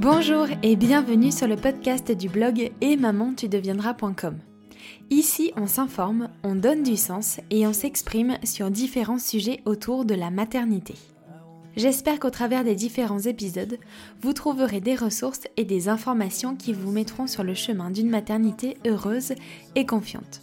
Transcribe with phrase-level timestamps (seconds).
[0.00, 3.34] Bonjour et bienvenue sur le podcast du blog et maman.
[5.10, 10.14] Ici, on s'informe, on donne du sens et on s'exprime sur différents sujets autour de
[10.14, 10.94] la maternité.
[11.76, 13.76] J'espère qu'au travers des différents épisodes,
[14.22, 18.78] vous trouverez des ressources et des informations qui vous mettront sur le chemin d'une maternité
[18.86, 19.34] heureuse
[19.74, 20.40] et confiante.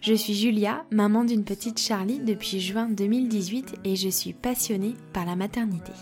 [0.00, 5.26] Je suis Julia, maman d'une petite Charlie depuis juin 2018 et je suis passionnée par
[5.26, 5.92] la maternité.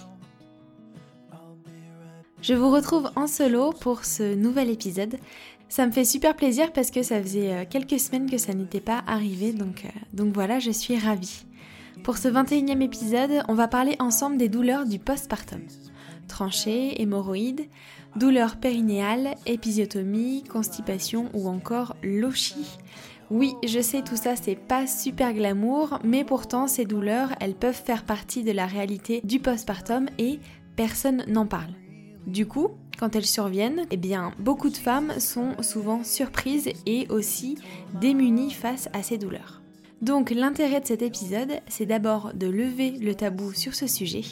[2.46, 5.16] Je vous retrouve en solo pour ce nouvel épisode.
[5.68, 8.78] Ça me fait super plaisir parce que ça faisait euh, quelques semaines que ça n'était
[8.78, 11.44] pas arrivé, donc, euh, voilà, je suis ravie.
[12.04, 15.60] Pour ce 21e épisode, on va parler ensemble des douleurs du postpartum.
[16.28, 17.66] Tranchées, hémorroïdes,
[18.14, 22.78] douleurs périnéales, épisiotomie, constipation ou encore lochie.
[23.28, 27.74] Oui, je sais tout ça c'est pas super glamour, mais pourtant ces douleurs, elles peuvent
[27.74, 30.38] faire partie de la réalité du postpartum et
[30.76, 31.72] personne n'en parle.
[32.26, 34.00] Du coup, quand elles surviennent, eh
[34.38, 37.56] beaucoup de femmes sont souvent surprises et aussi
[38.00, 39.62] démunies face à ces douleurs.
[40.02, 44.24] Donc l'intérêt de cet épisode, c'est d'abord de lever le tabou sur ce sujet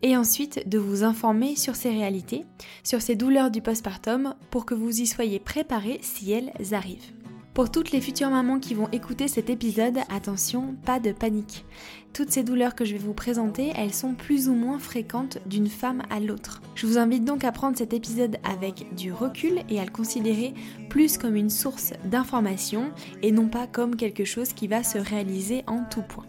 [0.00, 2.46] et ensuite de vous informer sur ces réalités,
[2.82, 7.21] sur ces douleurs du postpartum pour que vous y soyez préparés si elles arrivent.
[7.54, 11.66] Pour toutes les futures mamans qui vont écouter cet épisode, attention, pas de panique.
[12.14, 15.66] Toutes ces douleurs que je vais vous présenter, elles sont plus ou moins fréquentes d'une
[15.66, 16.62] femme à l'autre.
[16.74, 20.54] Je vous invite donc à prendre cet épisode avec du recul et à le considérer
[20.88, 25.62] plus comme une source d'information et non pas comme quelque chose qui va se réaliser
[25.66, 26.24] en tout point.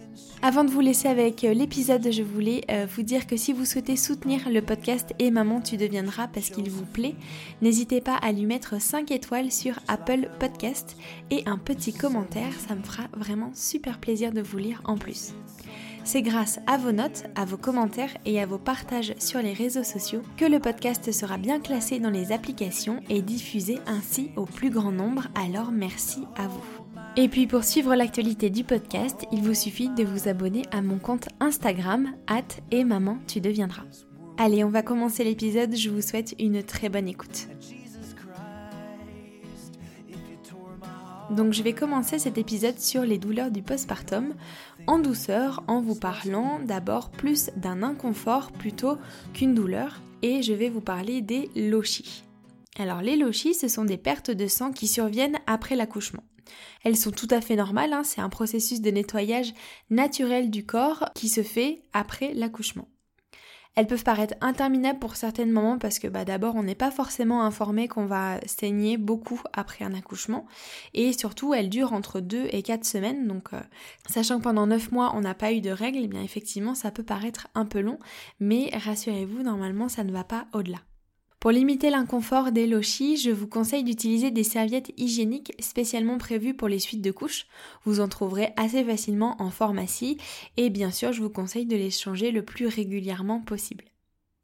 [0.46, 3.64] Avant de vous laisser avec euh, l'épisode, je voulais euh, vous dire que si vous
[3.64, 7.16] souhaitez soutenir le podcast Et Maman tu deviendras parce qu'il vous plaît,
[7.62, 10.98] n'hésitez pas à lui mettre 5 étoiles sur Apple Podcast
[11.32, 15.34] et un petit commentaire, ça me fera vraiment super plaisir de vous lire en plus.
[16.04, 19.86] C'est grâce à vos notes, à vos commentaires et à vos partages sur les réseaux
[19.86, 24.72] sociaux que le podcast sera bien classé dans les applications et diffusé ainsi au plus
[24.72, 26.83] grand nombre, alors merci à vous.
[27.16, 30.97] Et puis pour suivre l'actualité du podcast, il vous suffit de vous abonner à mon
[30.97, 32.41] compte Instagram, at
[32.72, 33.84] et maman tu deviendras.
[34.40, 37.47] Allez, on va commencer l'épisode, je vous souhaite une très bonne écoute.
[41.29, 44.34] Donc je vais commencer cet épisode sur les douleurs du postpartum
[44.88, 48.97] en douceur en vous parlant d'abord plus d'un inconfort plutôt
[49.35, 52.23] qu'une douleur et je vais vous parler des lochis.
[52.79, 56.23] Alors les lochis, ce sont des pertes de sang qui surviennent après l'accouchement.
[56.84, 58.04] Elles sont tout à fait normales, hein.
[58.04, 59.54] c'est un processus de nettoyage
[59.90, 62.88] naturel du corps qui se fait après l'accouchement.
[63.76, 67.44] Elles peuvent paraître interminables pour certaines mamans parce que bah, d'abord on n'est pas forcément
[67.44, 70.46] informé qu'on va saigner beaucoup après un accouchement
[70.94, 73.59] et surtout elles durent entre 2 et 4 semaines donc euh,
[74.08, 76.92] sachant que pendant 9 mois on n'a pas eu de règles, eh bien effectivement ça
[76.92, 77.98] peut paraître un peu long
[78.40, 80.80] mais rassurez-vous normalement ça ne va pas au-delà.
[81.44, 86.70] Pour limiter l'inconfort des lochis, je vous conseille d'utiliser des serviettes hygiéniques spécialement prévues pour
[86.70, 87.48] les suites de couches.
[87.84, 90.18] Vous en trouverez assez facilement en pharmacie
[90.56, 93.84] et bien sûr, je vous conseille de les changer le plus régulièrement possible.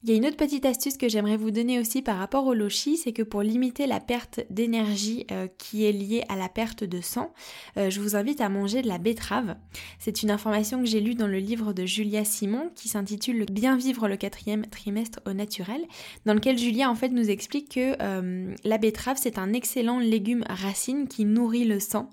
[0.01, 2.53] Il y a une autre petite astuce que j'aimerais vous donner aussi par rapport au
[2.53, 6.85] lochi, c'est que pour limiter la perte d'énergie euh, qui est liée à la perte
[6.85, 7.33] de sang,
[7.75, 9.57] euh, je vous invite à manger de la betterave.
[9.99, 13.75] C'est une information que j'ai lue dans le livre de Julia Simon qui s'intitule Bien
[13.75, 15.81] vivre le quatrième trimestre au naturel,
[16.25, 20.45] dans lequel Julia en fait nous explique que euh, la betterave c'est un excellent légume
[20.49, 22.09] racine qui nourrit le sang.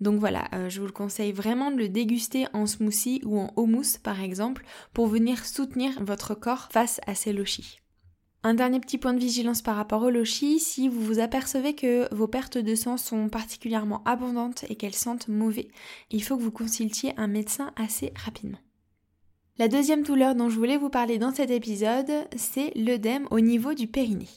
[0.00, 3.98] Donc voilà, je vous le conseille vraiment de le déguster en smoothie ou en houmous
[4.02, 7.80] par exemple pour venir soutenir votre corps face à ces lochis.
[8.46, 12.14] Un dernier petit point de vigilance par rapport aux lochis, si vous vous apercevez que
[12.14, 15.68] vos pertes de sang sont particulièrement abondantes et qu'elles sentent mauvais,
[16.10, 18.58] il faut que vous consultiez un médecin assez rapidement.
[19.56, 23.72] La deuxième douleur dont je voulais vous parler dans cet épisode, c'est l'œdème au niveau
[23.72, 24.28] du périnée.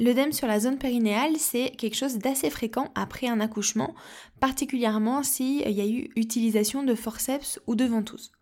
[0.00, 3.94] L'œdème sur la zone périnéale, c'est quelque chose d'assez fréquent après un accouchement,
[4.40, 8.32] particulièrement s'il y a eu utilisation de forceps ou de ventouse.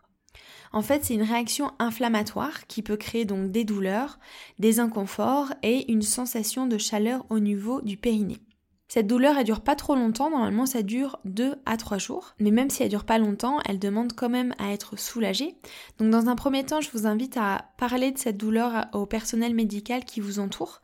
[0.75, 4.19] En fait, c'est une réaction inflammatoire qui peut créer donc des douleurs,
[4.59, 8.41] des inconforts et une sensation de chaleur au niveau du périnée.
[8.89, 12.51] Cette douleur, elle dure pas trop longtemps, normalement ça dure 2 à 3 jours, mais
[12.51, 15.55] même si elle dure pas longtemps, elle demande quand même à être soulagée.
[15.97, 19.55] Donc dans un premier temps, je vous invite à parler de cette douleur au personnel
[19.55, 20.81] médical qui vous entoure,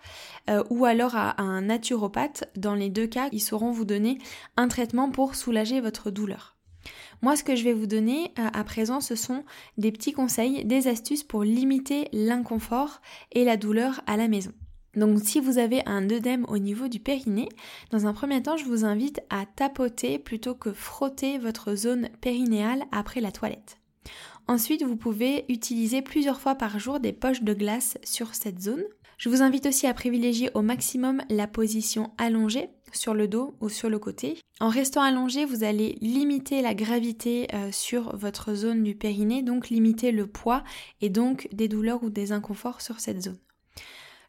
[0.50, 2.46] euh, ou alors à, un naturopathe.
[2.56, 4.20] Dans les deux cas, ils sauront vous donner
[4.56, 6.56] un traitement pour soulager votre douleur.
[7.22, 9.44] Moi, ce que je vais vous donner euh, à présent, ce sont
[9.78, 13.02] des petits conseils, des astuces pour limiter l'inconfort
[13.32, 14.52] et la douleur à la maison.
[14.96, 17.48] Donc si vous avez un œdème au niveau du périnée,
[17.92, 22.84] dans un premier temps, je vous invite à tapoter plutôt que frotter votre zone périnéale
[22.92, 23.78] après la toilette.
[24.48, 28.84] Ensuite, vous pouvez utiliser plusieurs fois par jour des poches de glace sur cette zone.
[29.22, 33.70] Je vous invite aussi à privilégier au maximum la position allongée sur le dos ou
[33.70, 34.40] sur le côté.
[34.60, 39.70] En restant allongé, vous allez limiter la gravité euh, sur votre zone du périnée, donc
[39.70, 40.64] limiter le poids
[41.02, 43.38] et donc des douleurs ou des inconforts sur cette zone.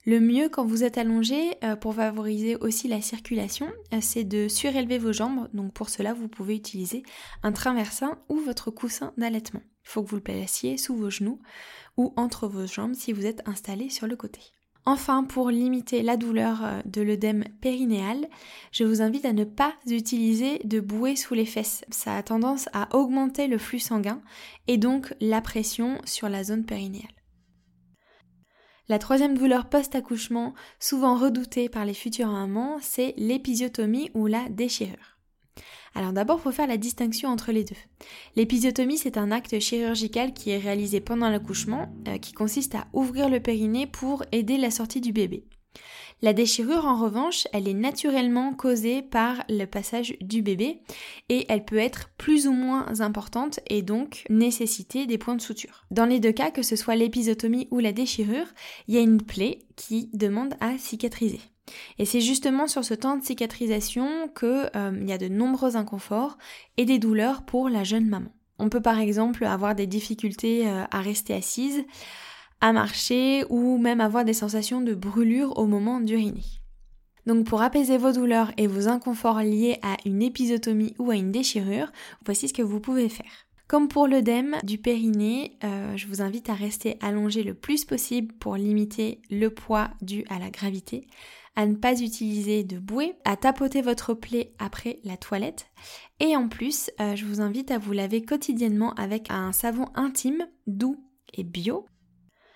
[0.04, 4.46] Le mieux quand vous êtes allongé, euh, pour favoriser aussi la circulation, euh, c'est de
[4.46, 5.48] surélever vos jambes.
[5.54, 7.02] Donc pour cela, vous pouvez utiliser
[7.42, 9.62] un traversin ou votre coussin d'allaitement.
[9.86, 11.40] Il faut que vous le placiez sous vos genoux
[11.96, 14.52] ou entre vos jambes si vous êtes installé sur le côté.
[14.84, 18.28] Enfin, pour limiter la douleur euh, de l'œdème périnéal,
[18.72, 21.84] je vous invite à ne pas utiliser de bouée sous les fesses.
[21.90, 24.20] Ça a tendance à augmenter le flux sanguin
[24.66, 27.14] et donc la pression sur la zone périnéale.
[28.88, 35.11] La troisième douleur post-accouchement, souvent redoutée par les futurs mamans, c'est l'épisiotomie ou la déchirure.
[35.94, 37.76] Alors d'abord, il faut faire la distinction entre les deux.
[38.36, 43.28] L'épisiotomie, c'est un acte chirurgical qui est réalisé pendant l'accouchement, euh, qui consiste à ouvrir
[43.28, 45.44] le périnée pour aider la sortie du bébé.
[46.24, 50.80] La déchirure, en revanche, elle est naturellement causée par le passage du bébé
[51.28, 55.84] et elle peut être plus ou moins importante et donc nécessiter des points de suture.
[55.90, 58.46] Dans les deux cas, que ce soit l'épisiotomie ou la déchirure,
[58.86, 61.40] il y a une plaie qui demande à cicatriser.
[61.98, 66.38] Et c'est justement sur ce temps de cicatrisation qu'il euh, y a de nombreux inconforts
[66.76, 68.30] et des douleurs pour la jeune maman.
[68.58, 71.84] On peut par exemple avoir des difficultés euh, à rester assise,
[72.60, 76.44] à marcher ou même avoir des sensations de brûlure au moment d'uriner.
[77.26, 81.30] Donc pour apaiser vos douleurs et vos inconforts liés à une épisotomie ou à une
[81.30, 81.92] déchirure,
[82.24, 83.46] voici ce que vous pouvez faire.
[83.68, 88.34] Comme pour l'œdème du périnée, euh, je vous invite à rester allongé le plus possible
[88.34, 91.06] pour limiter le poids dû à la gravité
[91.54, 95.66] à ne pas utiliser de bouée, à tapoter votre plaie après la toilette.
[96.20, 100.46] Et en plus, euh, je vous invite à vous laver quotidiennement avec un savon intime,
[100.66, 100.96] doux
[101.34, 101.86] et bio.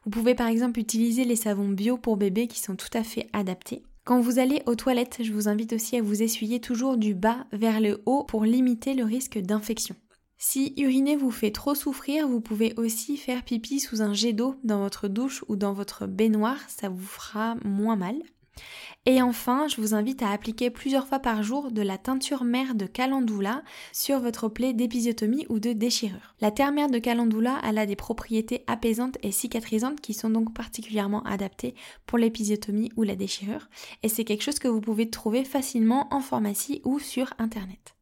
[0.04, 3.28] Vous pouvez par exemple utiliser les savons bio pour bébé qui sont tout à fait
[3.32, 3.82] adaptés.
[4.04, 7.44] Quand vous allez aux toilettes, je vous invite aussi à vous essuyer toujours du bas
[7.52, 9.96] vers le haut pour limiter le risque d'infection.
[10.38, 14.56] Si uriner vous fait trop souffrir, vous pouvez aussi faire pipi sous un jet d'eau
[14.64, 18.16] dans votre douche ou dans votre baignoire, ça vous fera moins mal.
[19.06, 22.74] Et enfin, je vous invite à appliquer plusieurs fois par jour de la teinture mère
[22.74, 23.62] de calendula
[23.92, 26.34] sur votre plaie d'épisiotomie ou de déchirure.
[26.40, 30.52] La terre mère de calendula elle a des propriétés apaisantes et cicatrisantes qui sont donc
[30.54, 31.74] particulièrement adaptées
[32.06, 33.68] pour l'épisiotomie ou la déchirure.
[34.02, 37.95] Et c'est quelque chose que vous pouvez trouver facilement en pharmacie ou sur internet.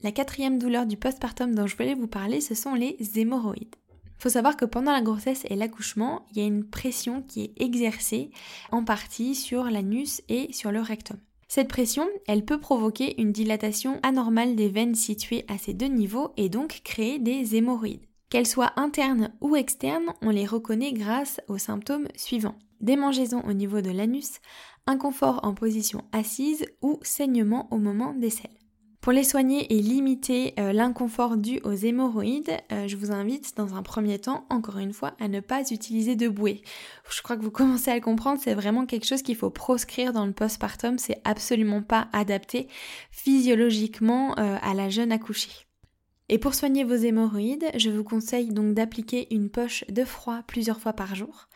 [0.00, 3.74] La quatrième douleur du postpartum dont je voulais vous parler, ce sont les hémorroïdes.
[4.04, 7.42] Il faut savoir que pendant la grossesse et l'accouchement, il y a une pression qui
[7.42, 8.30] est exercée
[8.70, 11.18] en partie sur l'anus et sur le rectum.
[11.48, 16.32] Cette pression, elle peut provoquer une dilatation anormale des veines situées à ces deux niveaux
[16.36, 18.06] et donc créer des hémorroïdes.
[18.30, 22.58] Qu'elles soient internes ou externes, on les reconnaît grâce aux symptômes suivants.
[22.80, 24.40] Démangeaisons au niveau de l'anus,
[24.86, 28.57] inconfort en position assise ou saignement au moment des selles.
[29.08, 33.74] Pour les soigner et limiter euh, l'inconfort dû aux hémorroïdes, euh, je vous invite dans
[33.74, 36.60] un premier temps, encore une fois, à ne pas utiliser de bouée.
[37.10, 40.12] Je crois que vous commencez à le comprendre, c'est vraiment quelque chose qu'il faut proscrire
[40.12, 42.68] dans le postpartum, c'est absolument pas adapté
[43.10, 45.66] physiologiquement euh, à la jeune accouchée.
[46.28, 50.82] Et pour soigner vos hémorroïdes, je vous conseille donc d'appliquer une poche de froid plusieurs
[50.82, 51.48] fois par jour,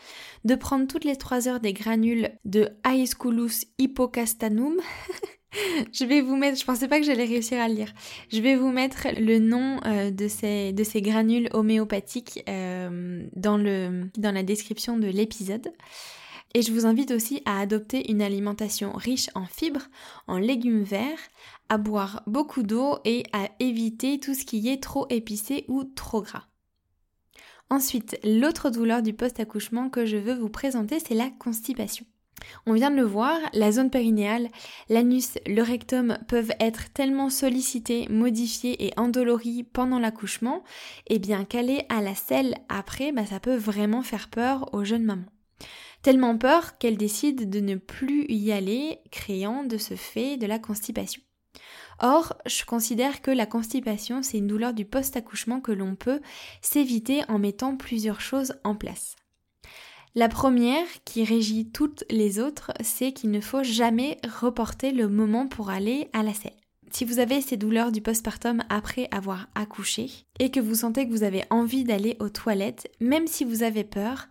[0.47, 4.77] de prendre toutes les 3 heures des granules de Aesculus hippocastanum
[5.93, 7.93] je vais vous mettre, je pensais pas que j'allais réussir à le lire.
[8.31, 13.57] Je vais vous mettre le nom euh, de, ces, de ces granules homéopathiques euh, dans,
[13.57, 15.73] le, dans la description de l'épisode.
[16.55, 19.89] Et je vous invite aussi à adopter une alimentation riche en fibres,
[20.27, 21.19] en légumes verts,
[21.71, 26.21] à boire beaucoup d'eau et à éviter tout ce qui est trop épicé ou trop
[26.21, 26.45] gras.
[27.71, 32.05] Ensuite, l'autre douleur du post-accouchement que je veux vous présenter, c'est la constipation.
[32.67, 34.49] On vient de le voir, la zone périnéale,
[34.89, 40.63] l'anus, le rectum peuvent être tellement sollicités, modifiés et endoloris pendant l'accouchement,
[41.09, 45.05] et bien qu'aller à la selle après, bah, ça peut vraiment faire peur aux jeunes
[45.05, 45.27] mamans.
[46.03, 50.59] Tellement peur qu'elles décident de ne plus y aller, créant de ce fait de la
[50.59, 51.23] constipation.
[52.01, 56.21] Or, je considère que la constipation, c'est une douleur du post-accouchement que l'on peut
[56.61, 59.15] s'éviter en mettant plusieurs choses en place.
[60.15, 65.47] La première, qui régit toutes les autres, c'est qu'il ne faut jamais reporter le moment
[65.47, 66.53] pour aller à la selle.
[66.91, 71.13] Si vous avez ces douleurs du postpartum après avoir accouché et que vous sentez que
[71.13, 74.29] vous avez envie d'aller aux toilettes, même si vous avez peur,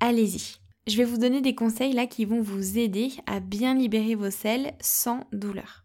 [0.00, 0.56] allez-y.
[0.86, 4.30] Je vais vous donner des conseils là qui vont vous aider à bien libérer vos
[4.30, 5.84] selles sans douleur.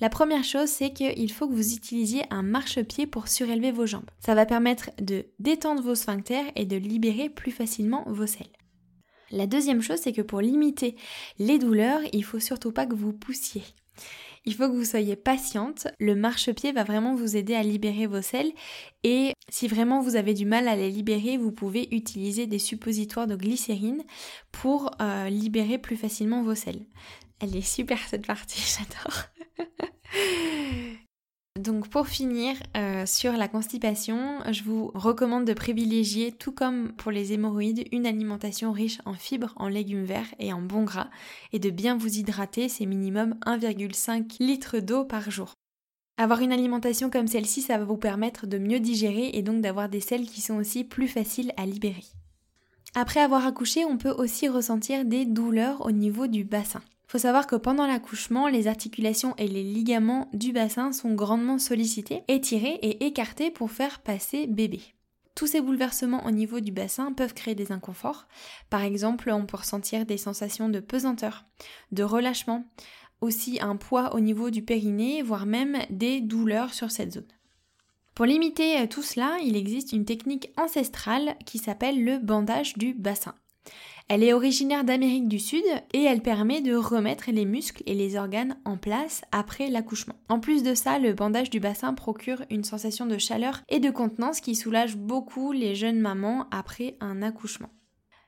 [0.00, 4.10] La première chose, c'est qu'il faut que vous utilisiez un marchepied pour surélever vos jambes.
[4.18, 8.48] Ça va permettre de détendre vos sphincters et de libérer plus facilement vos selles.
[9.32, 10.94] La deuxième chose, c'est que pour limiter
[11.38, 13.62] les douleurs, il faut surtout pas que vous poussiez.
[14.44, 15.86] Il faut que vous soyez patiente.
[15.98, 18.52] Le marchepied va vraiment vous aider à libérer vos selles.
[19.04, 23.26] Et si vraiment vous avez du mal à les libérer, vous pouvez utiliser des suppositoires
[23.26, 24.02] de glycérine
[24.50, 26.84] pour euh, libérer plus facilement vos selles.
[27.40, 29.24] Elle est super cette partie, j'adore.
[31.60, 37.12] Donc pour finir euh, sur la constipation, je vous recommande de privilégier, tout comme pour
[37.12, 41.10] les hémorroïdes, une alimentation riche en fibres, en légumes verts et en bons gras,
[41.52, 45.52] et de bien vous hydrater, c'est minimum 1,5 litre d'eau par jour.
[46.16, 49.90] Avoir une alimentation comme celle-ci, ça va vous permettre de mieux digérer et donc d'avoir
[49.90, 52.04] des selles qui sont aussi plus faciles à libérer.
[52.94, 56.80] Après avoir accouché, on peut aussi ressentir des douleurs au niveau du bassin
[57.12, 62.22] faut savoir que pendant l'accouchement, les articulations et les ligaments du bassin sont grandement sollicités,
[62.26, 64.80] étirés et écartés pour faire passer bébé.
[65.34, 68.28] Tous ces bouleversements au niveau du bassin peuvent créer des inconforts.
[68.70, 71.44] Par exemple, on peut ressentir des sensations de pesanteur,
[71.90, 72.64] de relâchement,
[73.20, 77.28] aussi un poids au niveau du périnée, voire même des douleurs sur cette zone.
[78.14, 83.34] Pour limiter tout cela, il existe une technique ancestrale qui s'appelle le bandage du bassin.
[84.08, 88.16] Elle est originaire d'Amérique du Sud et elle permet de remettre les muscles et les
[88.16, 90.16] organes en place après l'accouchement.
[90.28, 93.90] En plus de ça, le bandage du bassin procure une sensation de chaleur et de
[93.90, 97.70] contenance qui soulage beaucoup les jeunes mamans après un accouchement.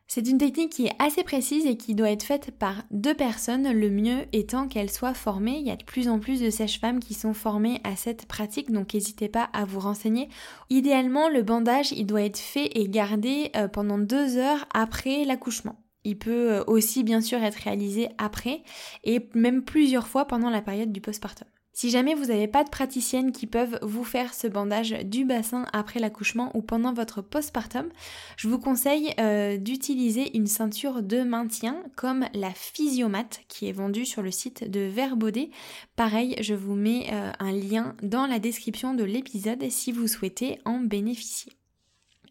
[0.07, 3.73] C'est une technique qui est assez précise et qui doit être faite par deux personnes,
[3.73, 5.59] le mieux étant qu'elles soient formées.
[5.59, 8.71] Il y a de plus en plus de sages-femmes qui sont formées à cette pratique,
[8.71, 10.29] donc n'hésitez pas à vous renseigner.
[10.71, 15.81] Idéalement, le bandage, il doit être fait et gardé euh, pendant deux heures après l'accouchement.
[16.05, 18.63] Il peut euh, aussi bien sûr être réalisé après
[19.05, 21.49] et même plusieurs fois pendant la période du postpartum.
[21.77, 25.67] Si jamais vous n'avez pas de praticienne qui peuvent vous faire ce bandage du bassin
[25.73, 27.89] après l'accouchement ou pendant votre postpartum,
[28.37, 34.07] je vous conseille euh, d'utiliser une ceinture de maintien comme la Physiomat qui est vendue
[34.07, 35.51] sur le site de Verbaudet.
[35.97, 40.61] Pareil, je vous mets euh, un lien dans la description de l'épisode si vous souhaitez
[40.65, 41.55] en bénéficier.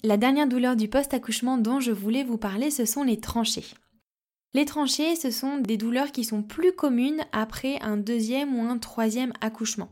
[0.04, 3.66] La dernière douleur du post-accouchement dont je voulais vous parler, ce sont les tranchées.
[4.56, 8.78] Les tranchées, ce sont des douleurs qui sont plus communes après un deuxième ou un
[8.78, 9.90] troisième accouchement.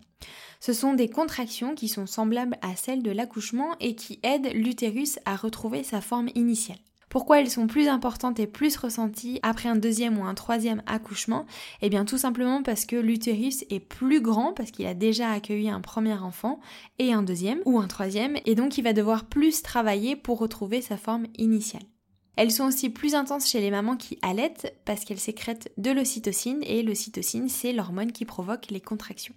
[0.60, 5.18] Ce sont des contractions qui sont semblables à celles de l'accouchement et qui aident l'utérus
[5.25, 6.77] à retrouver sa forme initiale.
[7.10, 11.48] Pourquoi elles sont plus importantes et plus ressenties après un deuxième ou un troisième accouchement?
[11.82, 15.70] Eh bien tout simplement parce que l'utérus est plus grand parce qu'il a déjà accueilli
[15.70, 16.62] un premier enfant
[17.00, 20.82] et un deuxième ou un troisième et donc il va devoir plus travailler pour retrouver
[20.82, 21.90] sa forme initiale.
[22.36, 26.62] Elles sont aussi plus intenses chez les mamans qui allaitent parce qu'elles sécrètent de l'ocytocine
[26.64, 29.36] et l'ocytocine c'est l'hormone qui provoque les contractions.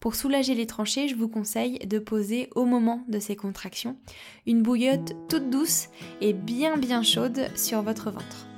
[0.00, 3.96] Pour soulager les tranchées, je vous conseille de poser au moment de ces contractions
[4.46, 5.90] une bouillotte toute douce
[6.20, 8.48] et bien bien chaude sur votre ventre.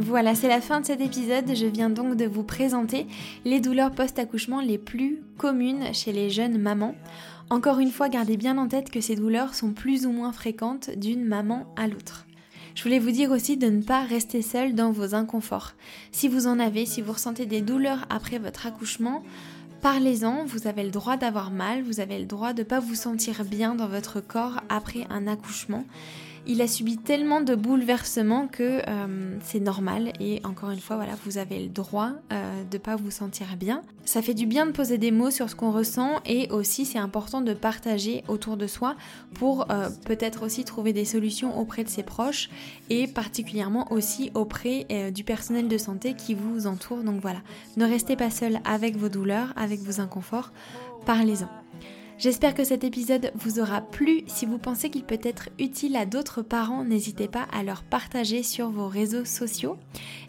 [0.00, 1.56] Voilà, c'est la fin de cet épisode.
[1.56, 3.08] Je viens donc de vous présenter
[3.44, 6.94] les douleurs post-accouchement les plus communes chez les jeunes mamans.
[7.50, 10.90] Encore une fois, gardez bien en tête que ces douleurs sont plus ou moins fréquentes
[10.90, 12.26] d'une maman à l'autre.
[12.74, 15.72] Je voulais vous dire aussi de ne pas rester seul dans vos inconforts.
[16.12, 19.22] Si vous en avez, si vous ressentez des douleurs après votre accouchement,
[19.80, 22.96] Parlez-en, vous avez le droit d'avoir mal, vous avez le droit de ne pas vous
[22.96, 25.84] sentir bien dans votre corps après un accouchement
[26.48, 31.12] il a subi tellement de bouleversements que euh, c'est normal et encore une fois voilà
[31.26, 33.82] vous avez le droit euh, de pas vous sentir bien.
[34.06, 36.98] Ça fait du bien de poser des mots sur ce qu'on ressent et aussi c'est
[36.98, 38.96] important de partager autour de soi
[39.34, 42.48] pour euh, peut-être aussi trouver des solutions auprès de ses proches
[42.88, 47.02] et particulièrement aussi auprès du personnel de santé qui vous entoure.
[47.02, 47.40] Donc voilà,
[47.76, 50.52] ne restez pas seul avec vos douleurs, avec vos inconforts,
[51.04, 51.67] parlez-en.
[52.18, 54.22] J'espère que cet épisode vous aura plu.
[54.26, 58.42] Si vous pensez qu'il peut être utile à d'autres parents, n'hésitez pas à leur partager
[58.42, 59.76] sur vos réseaux sociaux.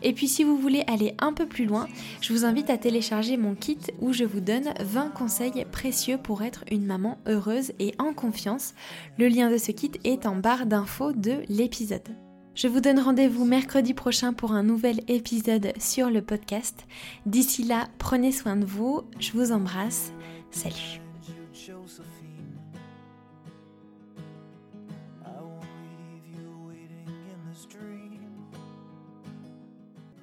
[0.04, 1.88] Et puis si vous voulez aller un peu plus loin,
[2.22, 6.44] je vous invite à télécharger mon kit où je vous donne 20 conseils précieux pour
[6.44, 8.76] être une maman heureuse et en confiance.
[9.18, 12.16] Le lien de ce kit est en barre d'infos de l'épisode.
[12.54, 16.86] Je vous donne rendez-vous mercredi prochain pour un nouvel épisode sur le podcast.
[17.26, 20.12] D'ici là, prenez soin de vous, je vous embrasse,
[20.52, 21.02] salut